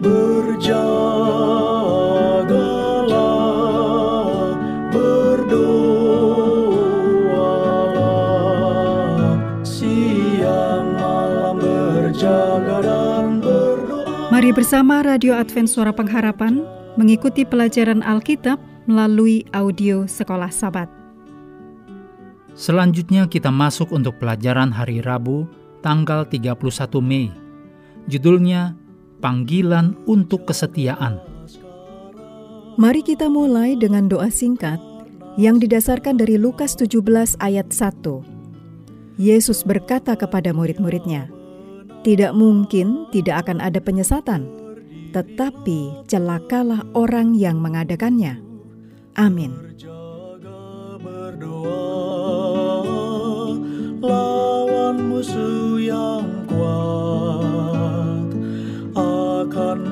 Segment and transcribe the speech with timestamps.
[0.00, 0.80] Berjagalah,
[4.88, 5.76] berdoalah,
[9.60, 14.32] siang malam berjaga dan berdoa.
[14.32, 16.64] Mari bersama Radio Advent Suara Pengharapan
[16.96, 18.56] mengikuti pelajaran Alkitab
[18.88, 20.88] melalui audio Sekolah Sabat.
[22.56, 25.44] Selanjutnya kita masuk untuk pelajaran hari Rabu
[25.84, 26.56] tanggal 31
[27.04, 27.28] Mei.
[28.08, 28.79] Judulnya
[29.20, 31.20] Panggilan untuk Kesetiaan.
[32.80, 34.80] Mari kita mulai dengan doa singkat
[35.36, 39.20] yang didasarkan dari Lukas 17 ayat 1.
[39.20, 41.28] Yesus berkata kepada murid-muridnya,
[42.00, 44.48] "Tidak mungkin tidak akan ada penyesatan,
[45.12, 48.40] tetapi celakalah orang yang mengadakannya."
[49.20, 49.52] Amin.
[54.00, 56.39] Lawan musuh yang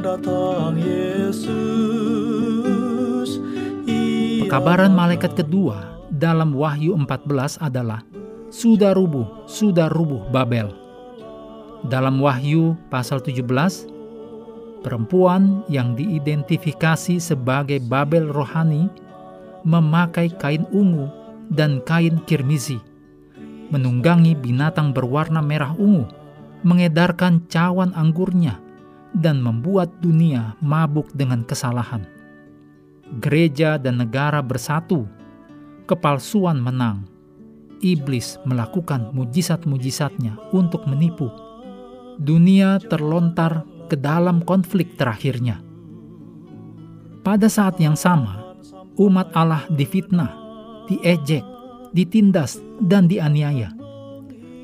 [0.09, 1.37] datang Yesus.
[4.49, 8.01] Pekabaran malaikat kedua dalam Wahyu 14 adalah
[8.49, 10.73] sudah rubuh, sudah rubuh Babel.
[11.93, 13.45] Dalam Wahyu pasal 17,
[14.81, 18.89] perempuan yang diidentifikasi sebagai Babel rohani
[19.69, 21.13] memakai kain ungu
[21.53, 22.81] dan kain kirmizi,
[23.69, 26.09] menunggangi binatang berwarna merah ungu,
[26.65, 28.57] mengedarkan cawan anggurnya,
[29.17, 32.05] dan membuat dunia mabuk dengan kesalahan.
[33.25, 35.09] Gereja dan negara bersatu,
[35.89, 37.09] kepalsuan menang,
[37.81, 41.33] iblis melakukan mujizat-mujizatnya untuk menipu.
[42.21, 45.63] Dunia terlontar ke dalam konflik terakhirnya.
[47.25, 48.57] Pada saat yang sama,
[49.01, 50.33] umat Allah difitnah,
[50.91, 51.45] diejek,
[51.97, 53.73] ditindas, dan dianiaya.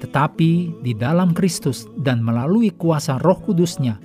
[0.04, 3.96] Tetapi di dalam Kristus dan melalui kuasa roh kudusnya,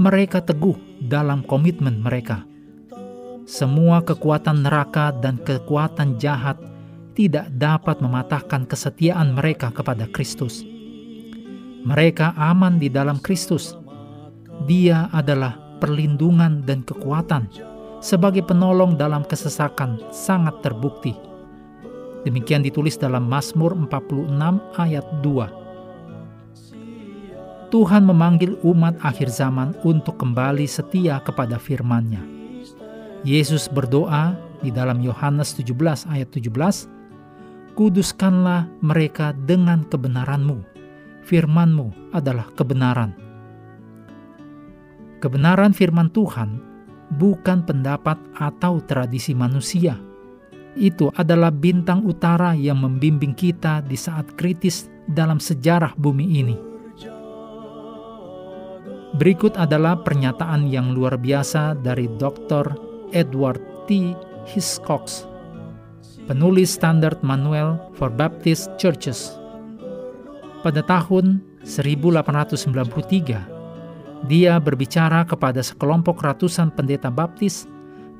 [0.00, 2.46] mereka teguh dalam komitmen mereka.
[3.44, 6.56] Semua kekuatan neraka dan kekuatan jahat
[7.12, 10.64] tidak dapat mematahkan kesetiaan mereka kepada Kristus.
[11.82, 13.74] Mereka aman di dalam Kristus.
[14.64, 17.50] Dia adalah perlindungan dan kekuatan
[17.98, 21.12] sebagai penolong dalam kesesakan sangat terbukti.
[22.22, 24.30] Demikian ditulis dalam Mazmur 46
[24.78, 25.61] ayat 2.
[27.72, 32.20] Tuhan memanggil umat akhir zaman untuk kembali setia kepada firman-Nya.
[33.24, 36.52] Yesus berdoa di dalam Yohanes 17 ayat 17,
[37.72, 40.60] Kuduskanlah mereka dengan kebenaran-Mu.
[41.24, 43.16] Firman-Mu adalah kebenaran.
[45.24, 46.60] Kebenaran firman Tuhan
[47.16, 49.96] bukan pendapat atau tradisi manusia.
[50.76, 56.71] Itu adalah bintang utara yang membimbing kita di saat kritis dalam sejarah bumi ini.
[59.22, 62.74] Berikut adalah pernyataan yang luar biasa dari Dr.
[63.14, 64.18] Edward T.
[64.50, 65.30] Hiscox,
[66.26, 69.30] penulis Standard Manual for Baptist Churches.
[70.66, 77.70] Pada tahun 1893, dia berbicara kepada sekelompok ratusan pendeta baptis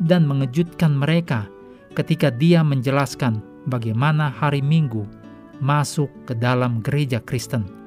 [0.06, 1.50] dan mengejutkan mereka
[1.98, 5.02] ketika dia menjelaskan bagaimana hari Minggu
[5.58, 7.81] masuk ke dalam gereja Kristen.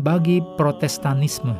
[0.00, 1.54] bagi Protestanisme.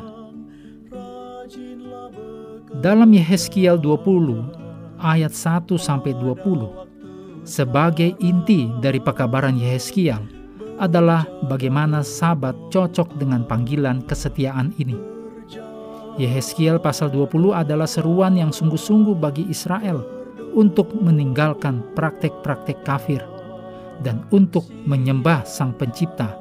[2.81, 10.19] Dalam Yehezkiel 20 ayat 1 sampai 20 sebagai inti dari pekabaran Yehezkiel
[10.75, 14.97] adalah bagaimana sabat cocok dengan panggilan kesetiaan ini.
[16.19, 20.03] Yehezkiel pasal 20 adalah seruan yang sungguh-sungguh bagi Israel
[20.55, 23.34] untuk meninggalkan praktek-praktek kafir
[24.01, 26.39] dan untuk menyembah Sang Pencipta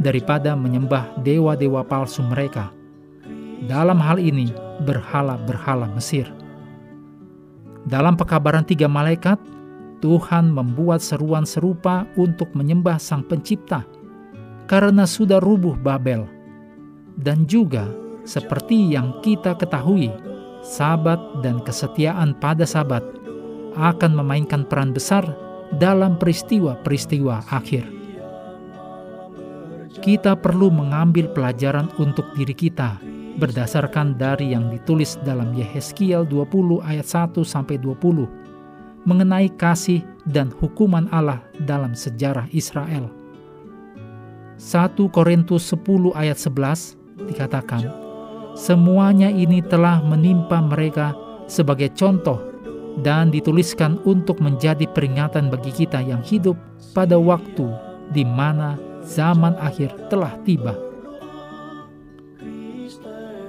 [0.00, 2.72] daripada menyembah dewa-dewa palsu mereka.
[3.64, 4.52] Dalam hal ini,
[4.84, 6.28] berhala-berhala Mesir.
[7.86, 9.38] Dalam pekabaran tiga malaikat,
[10.04, 13.86] Tuhan membuat seruan serupa untuk menyembah Sang Pencipta
[14.68, 16.26] karena sudah rubuh Babel.
[17.16, 17.88] Dan juga
[18.28, 20.12] seperti yang kita ketahui,
[20.60, 23.00] sabat dan kesetiaan pada sabat
[23.72, 25.24] akan memainkan peran besar
[25.74, 27.84] dalam peristiwa-peristiwa akhir.
[29.98, 33.00] Kita perlu mengambil pelajaran untuk diri kita
[33.36, 38.46] berdasarkan dari yang ditulis dalam Yehezkiel 20 ayat 1 sampai 20
[39.06, 43.06] mengenai kasih dan hukuman Allah dalam sejarah Israel.
[44.58, 47.86] 1 Korintus 10 ayat 11 dikatakan,
[48.56, 51.12] Semuanya ini telah menimpa mereka
[51.44, 52.40] sebagai contoh
[53.04, 56.56] dan dituliskan untuk menjadi peringatan bagi kita yang hidup
[56.96, 57.68] pada waktu
[58.12, 60.72] di mana zaman akhir telah tiba.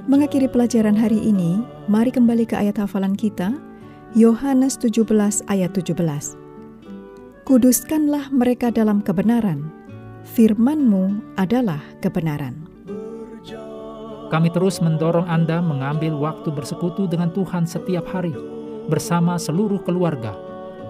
[0.07, 1.59] Mengakhiri pelajaran hari ini,
[1.91, 3.51] mari kembali ke ayat hafalan kita,
[4.15, 5.03] Yohanes 17
[5.51, 5.99] ayat 17.
[7.43, 9.67] Kuduskanlah mereka dalam kebenaran,
[10.23, 12.67] firman-Mu adalah kebenaran.
[14.27, 18.35] Kami terus mendorong Anda mengambil waktu bersekutu dengan Tuhan setiap hari
[18.87, 20.33] bersama seluruh keluarga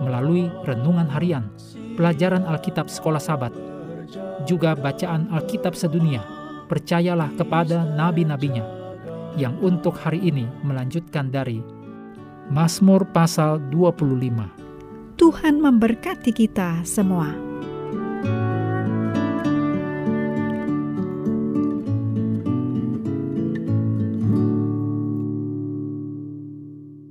[0.02, 1.50] melalui renungan harian,
[1.98, 3.54] pelajaran Alkitab sekolah sabat,
[4.46, 6.22] juga bacaan Alkitab sedunia.
[6.68, 8.62] Percayalah kepada nabi-nabinya
[9.40, 11.64] yang untuk hari ini melanjutkan dari
[12.52, 15.16] Mazmur pasal 25.
[15.16, 17.32] Tuhan memberkati kita semua.